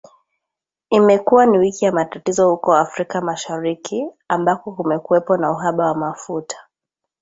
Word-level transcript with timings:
Imekuwa 0.89 1.45
ni 1.45 1.57
wiki 1.57 1.85
ya 1.85 1.91
matatizo 1.91 2.49
huko 2.49 2.75
Afrika 2.75 3.21
Mashariki, 3.21 4.07
ambako 4.27 4.71
kumekuwepo 4.71 5.37
na 5.37 5.51
uhaba 5.51 5.85
wa 5.85 5.95
mafuta 5.95 6.57